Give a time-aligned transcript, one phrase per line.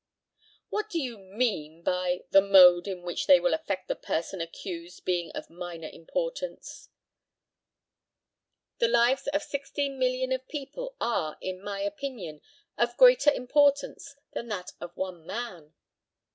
[0.71, 5.05] What do you mean by "the mode in which they will affect the person accused
[5.05, 6.89] being of minor importance?"
[8.79, 12.41] The lives of 16,000,000 of people are, in my opinion,
[12.79, 15.75] of greater importance than that of one man.